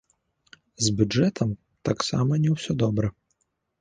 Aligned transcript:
З 0.85 0.93
бюджэтам 1.01 1.49
таксама 1.91 2.43
не 2.47 2.51
ўсё 2.59 2.71
добра. 2.85 3.07